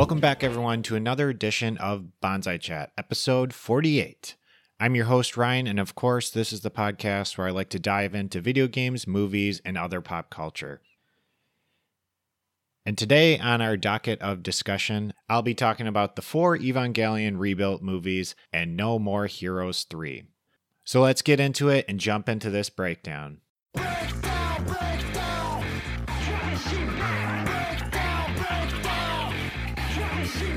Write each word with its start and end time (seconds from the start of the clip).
Welcome 0.00 0.18
back, 0.18 0.42
everyone, 0.42 0.82
to 0.84 0.96
another 0.96 1.28
edition 1.28 1.76
of 1.76 2.06
Bonsai 2.22 2.58
Chat, 2.58 2.90
episode 2.96 3.52
48. 3.52 4.34
I'm 4.80 4.94
your 4.94 5.04
host, 5.04 5.36
Ryan, 5.36 5.66
and 5.66 5.78
of 5.78 5.94
course, 5.94 6.30
this 6.30 6.54
is 6.54 6.62
the 6.62 6.70
podcast 6.70 7.36
where 7.36 7.46
I 7.46 7.50
like 7.50 7.68
to 7.68 7.78
dive 7.78 8.14
into 8.14 8.40
video 8.40 8.66
games, 8.66 9.06
movies, 9.06 9.60
and 9.62 9.76
other 9.76 10.00
pop 10.00 10.30
culture. 10.30 10.80
And 12.86 12.96
today, 12.96 13.38
on 13.38 13.60
our 13.60 13.76
docket 13.76 14.22
of 14.22 14.42
discussion, 14.42 15.12
I'll 15.28 15.42
be 15.42 15.54
talking 15.54 15.86
about 15.86 16.16
the 16.16 16.22
four 16.22 16.56
Evangelion 16.56 17.38
rebuilt 17.38 17.82
movies 17.82 18.34
and 18.54 18.78
No 18.78 18.98
More 18.98 19.26
Heroes 19.26 19.84
3. 19.84 20.22
So 20.82 21.02
let's 21.02 21.20
get 21.20 21.40
into 21.40 21.68
it 21.68 21.84
and 21.90 22.00
jump 22.00 22.26
into 22.26 22.48
this 22.48 22.70
breakdown 22.70 23.42
machine 30.34 30.56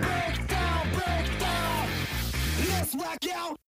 break 0.00 0.48
down, 0.48 0.90
break 0.92 1.38
down. 1.40 1.88
Let's 2.68 2.94
rock 2.94 3.18
out. 3.34 3.58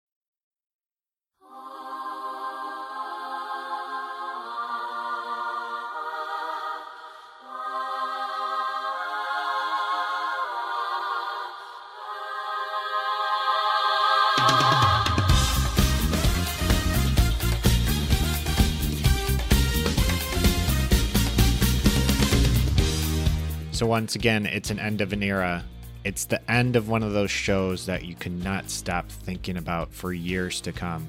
So, 23.81 23.87
once 23.87 24.15
again, 24.15 24.45
it's 24.45 24.71
an 24.71 24.79
end 24.79 25.01
of 25.01 25.15
an 25.15 25.23
era. 25.23 25.65
It's 26.05 26.27
the 26.27 26.51
end 26.51 26.77
of 26.77 26.91
one 26.91 27.03
of 27.03 27.15
those 27.15 27.31
shows 27.31 27.87
that 27.87 28.05
you 28.05 28.15
cannot 28.15 28.69
stop 28.69 29.09
thinking 29.09 29.57
about 29.57 29.91
for 29.91 30.13
years 30.13 30.61
to 30.61 30.73
come. 30.73 31.07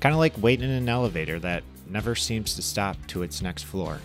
Kind 0.00 0.14
of 0.14 0.18
like 0.18 0.42
waiting 0.42 0.70
in 0.70 0.74
an 0.74 0.88
elevator 0.88 1.38
that 1.40 1.64
never 1.86 2.14
seems 2.14 2.54
to 2.54 2.62
stop 2.62 2.96
to 3.08 3.22
its 3.22 3.42
next 3.42 3.64
floor. 3.64 4.00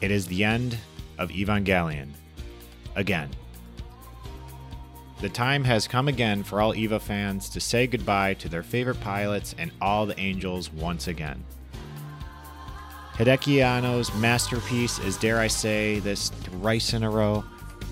It 0.00 0.12
is 0.12 0.28
the 0.28 0.44
end 0.44 0.78
of 1.18 1.30
Evangelion. 1.30 2.10
Again. 2.94 3.30
The 5.22 5.30
time 5.30 5.64
has 5.64 5.88
come 5.88 6.06
again 6.06 6.44
for 6.44 6.60
all 6.60 6.72
EVA 6.72 7.00
fans 7.00 7.48
to 7.48 7.58
say 7.58 7.88
goodbye 7.88 8.34
to 8.34 8.48
their 8.48 8.62
favorite 8.62 9.00
pilots 9.00 9.56
and 9.58 9.72
all 9.80 10.06
the 10.06 10.20
angels 10.20 10.72
once 10.72 11.08
again. 11.08 11.42
Hideaki 13.14 13.64
Anno's 13.64 14.12
masterpiece 14.16 14.98
is, 14.98 15.16
dare 15.16 15.38
I 15.38 15.46
say, 15.46 16.00
this 16.00 16.30
thrice 16.30 16.94
in 16.94 17.04
a 17.04 17.10
row, 17.10 17.44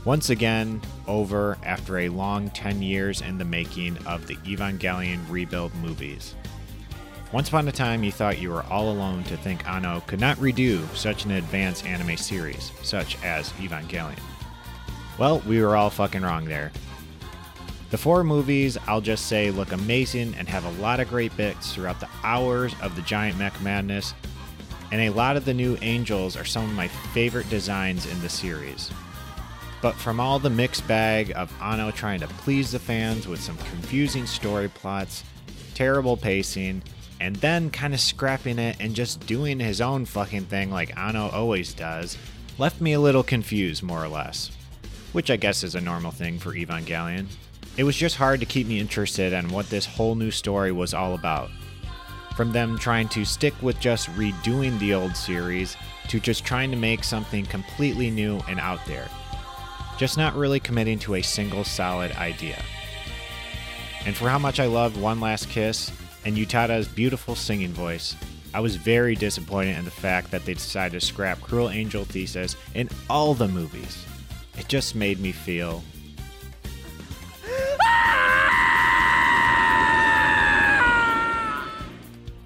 once 0.04 0.30
again 0.30 0.82
over 1.06 1.56
after 1.62 2.00
a 2.00 2.08
long 2.08 2.50
10 2.50 2.82
years 2.82 3.20
in 3.20 3.38
the 3.38 3.44
making 3.44 3.96
of 4.04 4.26
the 4.26 4.34
Evangelion 4.38 5.20
rebuild 5.30 5.72
movies. 5.76 6.34
Once 7.30 7.46
upon 7.46 7.68
a 7.68 7.72
time, 7.72 8.02
you 8.02 8.10
thought 8.10 8.40
you 8.40 8.50
were 8.50 8.64
all 8.64 8.90
alone 8.90 9.22
to 9.24 9.36
think 9.36 9.64
Anno 9.68 10.00
could 10.08 10.18
not 10.18 10.38
redo 10.38 10.84
such 10.96 11.24
an 11.24 11.30
advanced 11.30 11.86
anime 11.86 12.16
series, 12.16 12.72
such 12.82 13.16
as 13.22 13.50
Evangelion. 13.60 14.18
Well, 15.18 15.38
we 15.46 15.62
were 15.62 15.76
all 15.76 15.90
fucking 15.90 16.22
wrong 16.22 16.46
there. 16.46 16.72
The 17.90 17.98
four 17.98 18.24
movies, 18.24 18.76
I'll 18.88 19.00
just 19.00 19.26
say, 19.26 19.52
look 19.52 19.70
amazing 19.70 20.34
and 20.34 20.48
have 20.48 20.64
a 20.64 20.82
lot 20.82 20.98
of 20.98 21.08
great 21.08 21.36
bits 21.36 21.72
throughout 21.72 22.00
the 22.00 22.08
hours 22.24 22.74
of 22.82 22.96
the 22.96 23.02
giant 23.02 23.38
mech 23.38 23.60
madness 23.62 24.14
and 24.92 25.00
a 25.00 25.10
lot 25.10 25.38
of 25.38 25.46
the 25.46 25.54
new 25.54 25.78
angels 25.80 26.36
are 26.36 26.44
some 26.44 26.64
of 26.64 26.76
my 26.76 26.86
favorite 26.86 27.48
designs 27.48 28.04
in 28.04 28.20
the 28.20 28.28
series. 28.28 28.90
But 29.80 29.94
from 29.94 30.20
all 30.20 30.38
the 30.38 30.50
mixed 30.50 30.86
bag 30.86 31.32
of 31.34 31.50
Anno 31.62 31.90
trying 31.90 32.20
to 32.20 32.28
please 32.28 32.70
the 32.70 32.78
fans 32.78 33.26
with 33.26 33.40
some 33.40 33.56
confusing 33.56 34.26
story 34.26 34.68
plots, 34.68 35.24
terrible 35.74 36.18
pacing, 36.18 36.82
and 37.20 37.34
then 37.36 37.70
kind 37.70 37.94
of 37.94 38.00
scrapping 38.00 38.58
it 38.58 38.76
and 38.80 38.94
just 38.94 39.26
doing 39.26 39.58
his 39.58 39.80
own 39.80 40.04
fucking 40.04 40.44
thing 40.44 40.70
like 40.70 40.96
Anno 40.96 41.30
always 41.30 41.72
does, 41.72 42.18
left 42.58 42.82
me 42.82 42.92
a 42.92 43.00
little 43.00 43.22
confused, 43.22 43.82
more 43.82 44.04
or 44.04 44.08
less. 44.08 44.50
Which 45.12 45.30
I 45.30 45.36
guess 45.36 45.64
is 45.64 45.74
a 45.74 45.80
normal 45.80 46.10
thing 46.10 46.38
for 46.38 46.52
Evangelion. 46.52 47.28
It 47.78 47.84
was 47.84 47.96
just 47.96 48.16
hard 48.16 48.40
to 48.40 48.46
keep 48.46 48.66
me 48.66 48.78
interested 48.78 49.32
in 49.32 49.48
what 49.48 49.70
this 49.70 49.86
whole 49.86 50.16
new 50.16 50.30
story 50.30 50.70
was 50.70 50.92
all 50.92 51.14
about 51.14 51.50
from 52.32 52.52
them 52.52 52.78
trying 52.78 53.08
to 53.08 53.24
stick 53.24 53.54
with 53.62 53.78
just 53.80 54.08
redoing 54.10 54.78
the 54.78 54.94
old 54.94 55.16
series 55.16 55.76
to 56.08 56.20
just 56.20 56.44
trying 56.44 56.70
to 56.70 56.76
make 56.76 57.04
something 57.04 57.44
completely 57.46 58.10
new 58.10 58.40
and 58.48 58.58
out 58.60 58.84
there. 58.86 59.08
Just 59.98 60.16
not 60.16 60.34
really 60.34 60.60
committing 60.60 60.98
to 61.00 61.14
a 61.14 61.22
single 61.22 61.64
solid 61.64 62.12
idea. 62.12 62.60
And 64.04 64.16
for 64.16 64.28
how 64.28 64.38
much 64.38 64.58
I 64.58 64.66
loved 64.66 64.96
One 64.96 65.20
Last 65.20 65.48
Kiss 65.48 65.92
and 66.24 66.36
Utada's 66.36 66.88
beautiful 66.88 67.34
singing 67.34 67.72
voice, 67.72 68.16
I 68.54 68.60
was 68.60 68.76
very 68.76 69.14
disappointed 69.14 69.78
in 69.78 69.84
the 69.84 69.90
fact 69.90 70.30
that 70.30 70.44
they 70.44 70.54
decided 70.54 71.00
to 71.00 71.06
scrap 71.06 71.40
Cruel 71.40 71.70
Angel 71.70 72.04
Thesis 72.04 72.56
in 72.74 72.88
all 73.08 73.34
the 73.34 73.48
movies. 73.48 74.04
It 74.58 74.68
just 74.68 74.94
made 74.94 75.20
me 75.20 75.32
feel 75.32 75.82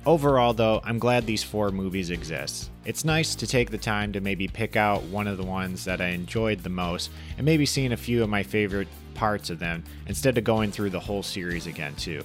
Overall, 0.07 0.55
though, 0.55 0.81
I'm 0.85 1.01
glad 1.01 1.27
these 1.27 1.43
four 1.43 1.73
movies 1.73 2.11
exist. 2.11 2.71
It's 2.85 3.05
nice 3.05 3.35
to 3.35 3.45
take 3.45 3.71
the 3.71 3.79
time 3.79 4.13
to 4.13 4.21
maybe 4.21 4.47
pick 4.47 4.77
out 4.77 5.03
one 5.03 5.27
of 5.27 5.37
the 5.37 5.45
ones 5.45 5.85
that 5.85 6.01
I 6.01 6.11
enjoyed 6.11 6.61
the 6.61 6.69
most 6.71 7.11
and 7.37 7.45
maybe 7.45 7.67
seeing 7.67 7.91
a 7.91 7.97
few 7.97 8.23
of 8.23 8.29
my 8.29 8.45
favorite 8.45 8.87
parts 9.15 9.51
of 9.51 9.59
them 9.59 9.83
instead 10.07 10.39
of 10.39 10.45
going 10.45 10.71
through 10.71 10.91
the 10.91 11.01
whole 11.01 11.25
series 11.25 11.67
again, 11.67 11.97
too. 11.97 12.23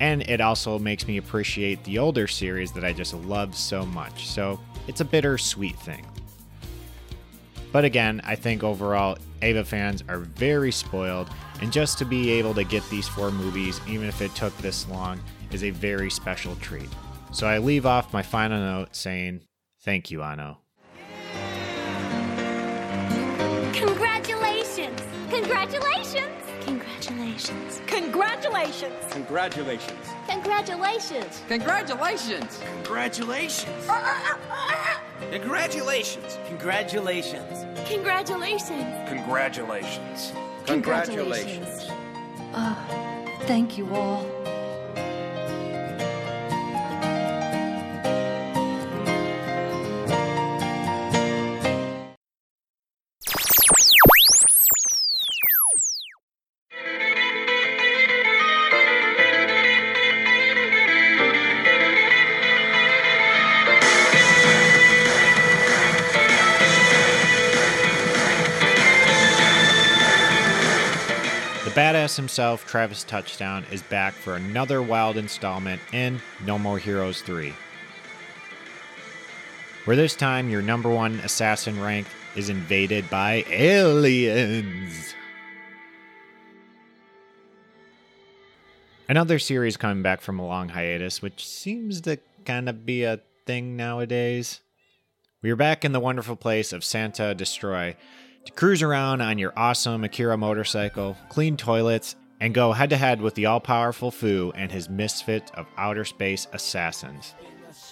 And 0.00 0.20
it 0.28 0.42
also 0.42 0.78
makes 0.78 1.08
me 1.08 1.16
appreciate 1.16 1.82
the 1.84 1.98
older 1.98 2.26
series 2.26 2.72
that 2.72 2.84
I 2.84 2.92
just 2.92 3.14
love 3.14 3.56
so 3.56 3.86
much, 3.86 4.26
so 4.26 4.60
it's 4.86 5.00
a 5.00 5.04
bittersweet 5.06 5.78
thing. 5.78 6.04
But 7.72 7.84
again, 7.84 8.20
I 8.24 8.34
think 8.34 8.62
overall, 8.62 9.18
EVA 9.42 9.64
fans 9.64 10.02
are 10.08 10.18
very 10.18 10.72
spoiled, 10.72 11.28
and 11.60 11.72
just 11.72 11.98
to 11.98 12.04
be 12.04 12.30
able 12.30 12.54
to 12.54 12.64
get 12.64 12.88
these 12.90 13.08
four 13.08 13.30
movies, 13.30 13.80
even 13.86 14.08
if 14.08 14.22
it 14.22 14.34
took 14.34 14.56
this 14.58 14.88
long, 14.88 15.20
is 15.52 15.64
a 15.64 15.70
very 15.70 16.10
special 16.10 16.56
treat. 16.56 16.88
So 17.32 17.46
I 17.46 17.58
leave 17.58 17.86
off 17.86 18.12
my 18.12 18.22
final 18.22 18.58
note 18.58 18.94
saying, 18.96 19.42
Thank 19.80 20.10
you, 20.10 20.22
Anno. 20.22 20.58
Congratulations! 23.72 25.00
Congratulations! 25.30 26.32
Congratulations. 26.64 27.80
Congratulations! 27.86 28.94
Congratulations. 29.10 30.08
Congratulations! 30.26 31.42
Congratulations! 31.46 32.60
Congratulations. 32.82 33.88
Uh, 33.88 33.92
uh, 33.92 34.36
uh, 34.50 34.95
Congratulations. 35.30 36.38
Congratulations. 36.48 37.64
Congratulations! 37.88 39.08
Congratulations. 39.08 40.32
Congratulations. 40.66 41.90
Oh, 42.54 43.36
thank 43.42 43.78
you 43.78 43.94
all. 43.94 44.35
Badass 71.76 72.16
himself, 72.16 72.66
Travis 72.66 73.04
Touchdown, 73.04 73.66
is 73.70 73.82
back 73.82 74.14
for 74.14 74.34
another 74.34 74.80
wild 74.80 75.18
installment 75.18 75.78
in 75.92 76.22
No 76.46 76.58
More 76.58 76.78
Heroes 76.78 77.20
3. 77.20 77.52
Where 79.84 79.94
this 79.94 80.16
time 80.16 80.48
your 80.48 80.62
number 80.62 80.88
one 80.88 81.16
assassin 81.16 81.78
rank 81.78 82.06
is 82.34 82.48
invaded 82.48 83.10
by 83.10 83.44
aliens. 83.50 85.14
Another 89.06 89.38
series 89.38 89.76
coming 89.76 90.02
back 90.02 90.22
from 90.22 90.38
a 90.38 90.46
long 90.46 90.70
hiatus, 90.70 91.20
which 91.20 91.46
seems 91.46 92.00
to 92.00 92.18
kind 92.46 92.70
of 92.70 92.86
be 92.86 93.04
a 93.04 93.20
thing 93.44 93.76
nowadays. 93.76 94.60
We 95.42 95.50
are 95.50 95.56
back 95.56 95.84
in 95.84 95.92
the 95.92 96.00
wonderful 96.00 96.36
place 96.36 96.72
of 96.72 96.82
Santa 96.82 97.34
Destroy, 97.34 97.96
to 98.46 98.52
cruise 98.52 98.82
around 98.82 99.20
on 99.20 99.38
your 99.38 99.52
awesome 99.56 100.04
Akira 100.04 100.36
motorcycle, 100.36 101.16
clean 101.28 101.56
toilets, 101.56 102.16
and 102.40 102.54
go 102.54 102.72
head 102.72 102.90
to 102.90 102.96
head 102.96 103.20
with 103.20 103.34
the 103.34 103.46
all 103.46 103.60
powerful 103.60 104.10
Fu 104.10 104.52
and 104.54 104.70
his 104.70 104.88
misfit 104.88 105.50
of 105.54 105.66
outer 105.76 106.04
space 106.04 106.46
assassins. 106.52 107.34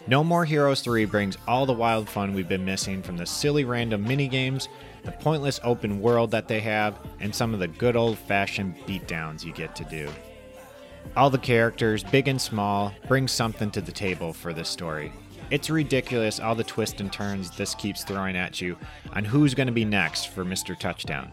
No 0.07 0.23
More 0.23 0.45
Heroes 0.45 0.81
3 0.81 1.05
brings 1.07 1.37
all 1.49 1.67
the 1.67 1.73
wild 1.73 2.09
fun 2.09 2.35
we've 2.35 2.49
been 2.49 2.65
missing 2.65 3.03
from 3.03 3.17
the 3.17 3.27
silly 3.27 3.65
random 3.65 4.05
minigames, 4.05 4.69
the 5.03 5.13
pointless 5.13 5.61
open 5.65 6.01
world 6.01 6.31
that 6.31 6.49
they 6.49 6.61
have, 6.61 6.99
and 7.21 7.35
some 7.35 7.53
of 7.53 7.61
the 7.61 7.69
good 7.69 7.97
old 7.97 8.19
fashioned 8.19 8.77
beatdowns 8.87 9.45
you 9.45 9.53
get 9.53 9.75
to 9.77 9.85
do. 9.85 10.09
All 11.17 11.31
the 11.31 11.39
characters, 11.39 12.03
big 12.05 12.29
and 12.29 12.41
small, 12.41 12.93
bring 13.09 13.29
something 13.29 13.71
to 13.73 13.81
the 13.81 13.93
table 13.93 14.33
for 14.33 14.53
this 14.53 14.69
story. 14.69 15.13
It's 15.55 15.71
ridiculous 15.71 16.41
all 16.41 16.57
the 16.57 16.65
twists 16.65 17.01
and 17.01 17.13
turns 17.13 17.49
this 17.53 17.77
keeps 17.77 18.03
throwing 18.03 18.37
at 18.37 18.61
you 18.61 18.77
on 19.13 19.25
who's 19.25 19.55
going 19.55 19.69
to 19.69 19.73
be 19.73 19.85
next 19.85 20.25
for 20.25 20.45
Mr. 20.45 20.77
Touchdown. 20.77 21.31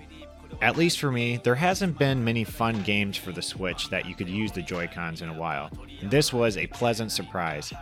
At 0.62 0.78
least 0.78 1.00
for 1.00 1.12
me, 1.12 1.38
there 1.38 1.56
hasn't 1.56 1.98
been 1.98 2.24
many 2.24 2.44
fun 2.44 2.84
games 2.84 3.18
for 3.18 3.32
the 3.32 3.42
Switch 3.42 3.90
that 3.90 4.06
you 4.06 4.14
could 4.14 4.30
use 4.30 4.52
the 4.52 4.62
Joy-Cons 4.62 5.24
in 5.24 5.30
a 5.30 5.34
while. 5.34 5.72
This 6.04 6.32
was 6.32 6.56
a 6.56 6.68
pleasant 6.68 7.12
surprise. 7.12 7.74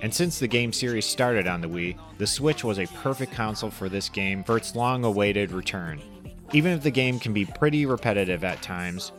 And 0.00 0.14
since 0.14 0.38
the 0.38 0.46
game 0.46 0.72
series 0.72 1.04
started 1.04 1.48
on 1.48 1.60
the 1.60 1.68
Wii, 1.68 1.98
the 2.18 2.28
Switch 2.28 2.62
was 2.62 2.78
a 2.78 2.86
perfect 2.86 3.32
console 3.32 3.68
for 3.70 3.88
this 3.88 4.08
game 4.08 4.44
for 4.44 4.56
its 4.56 4.76
long 4.76 5.02
awaited 5.02 5.50
return. 5.50 6.00
Even 6.52 6.70
if 6.74 6.84
the 6.84 6.92
game 6.92 7.18
can 7.18 7.32
be 7.32 7.44
pretty 7.44 7.86
repetitive 7.86 8.44
at 8.44 8.62
times, 8.62 9.10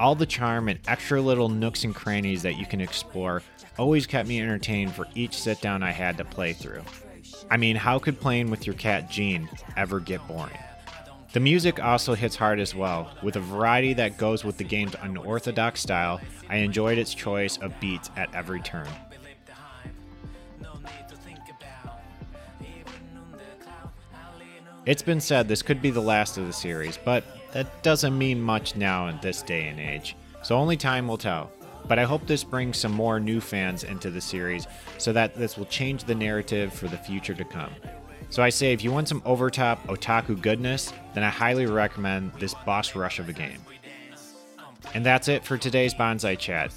all 0.00 0.14
the 0.14 0.26
charm 0.26 0.68
and 0.68 0.78
extra 0.86 1.20
little 1.20 1.48
nooks 1.48 1.84
and 1.84 1.94
crannies 1.94 2.42
that 2.42 2.58
you 2.58 2.66
can 2.66 2.80
explore 2.80 3.42
always 3.78 4.06
kept 4.06 4.28
me 4.28 4.40
entertained 4.40 4.92
for 4.94 5.06
each 5.14 5.36
sit 5.36 5.60
down 5.60 5.82
I 5.82 5.92
had 5.92 6.16
to 6.18 6.24
play 6.24 6.52
through. 6.52 6.82
I 7.50 7.56
mean, 7.56 7.76
how 7.76 7.98
could 7.98 8.20
playing 8.20 8.50
with 8.50 8.66
your 8.66 8.74
cat 8.74 9.10
Jeane 9.10 9.48
ever 9.76 10.00
get 10.00 10.26
boring? 10.26 10.58
The 11.32 11.40
music 11.40 11.82
also 11.82 12.14
hits 12.14 12.36
hard 12.36 12.60
as 12.60 12.74
well. 12.74 13.10
With 13.22 13.36
a 13.36 13.40
variety 13.40 13.92
that 13.94 14.18
goes 14.18 14.44
with 14.44 14.56
the 14.56 14.64
game's 14.64 14.94
unorthodox 15.02 15.80
style, 15.80 16.20
I 16.48 16.58
enjoyed 16.58 16.96
its 16.96 17.12
choice 17.12 17.56
of 17.58 17.78
beats 17.80 18.10
at 18.16 18.32
every 18.34 18.60
turn. 18.60 18.88
It's 24.86 25.02
been 25.02 25.20
said 25.20 25.48
this 25.48 25.62
could 25.62 25.80
be 25.80 25.90
the 25.90 26.02
last 26.02 26.36
of 26.36 26.46
the 26.46 26.52
series, 26.52 26.98
but 26.98 27.24
that 27.54 27.82
doesn't 27.82 28.18
mean 28.18 28.42
much 28.42 28.76
now 28.76 29.08
in 29.08 29.18
this 29.22 29.40
day 29.40 29.68
and 29.68 29.80
age, 29.80 30.16
so 30.42 30.56
only 30.56 30.76
time 30.76 31.08
will 31.08 31.16
tell. 31.16 31.50
But 31.86 31.98
I 31.98 32.04
hope 32.04 32.26
this 32.26 32.44
brings 32.44 32.78
some 32.78 32.92
more 32.92 33.20
new 33.20 33.40
fans 33.40 33.84
into 33.84 34.10
the 34.10 34.20
series 34.20 34.66
so 34.98 35.12
that 35.12 35.34
this 35.34 35.56
will 35.56 35.66
change 35.66 36.04
the 36.04 36.14
narrative 36.14 36.72
for 36.72 36.88
the 36.88 36.98
future 36.98 37.34
to 37.34 37.44
come. 37.44 37.70
So 38.30 38.42
I 38.42 38.48
say 38.48 38.72
if 38.72 38.82
you 38.82 38.90
want 38.90 39.08
some 39.08 39.22
overtop 39.24 39.86
otaku 39.86 40.40
goodness, 40.40 40.92
then 41.14 41.22
I 41.22 41.28
highly 41.28 41.66
recommend 41.66 42.32
this 42.34 42.54
boss 42.66 42.94
rush 42.94 43.18
of 43.18 43.28
a 43.28 43.32
game. 43.32 43.60
And 44.92 45.06
that's 45.06 45.28
it 45.28 45.44
for 45.44 45.56
today's 45.56 45.94
Bonsai 45.94 46.38
Chat. 46.38 46.72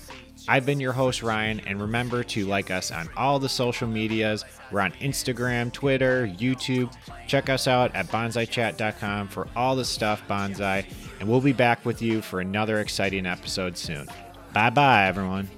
I've 0.47 0.65
been 0.65 0.79
your 0.79 0.93
host, 0.93 1.23
Ryan, 1.23 1.59
and 1.61 1.81
remember 1.81 2.23
to 2.23 2.45
like 2.45 2.71
us 2.71 2.91
on 2.91 3.09
all 3.17 3.39
the 3.39 3.49
social 3.49 3.87
medias. 3.87 4.45
We're 4.71 4.81
on 4.81 4.93
Instagram, 4.93 5.73
Twitter, 5.73 6.27
YouTube. 6.27 6.93
Check 7.27 7.49
us 7.49 7.67
out 7.67 7.93
at 7.95 8.07
bonsaichat.com 8.07 9.27
for 9.27 9.47
all 9.55 9.75
the 9.75 9.85
stuff 9.85 10.21
bonsai, 10.27 10.85
and 11.19 11.27
we'll 11.27 11.41
be 11.41 11.53
back 11.53 11.85
with 11.85 12.01
you 12.01 12.21
for 12.21 12.39
another 12.39 12.79
exciting 12.79 13.25
episode 13.25 13.77
soon. 13.77 14.07
Bye 14.53 14.69
bye, 14.69 15.07
everyone. 15.07 15.49